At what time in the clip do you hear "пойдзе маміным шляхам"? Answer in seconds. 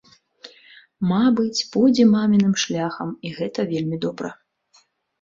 1.77-3.15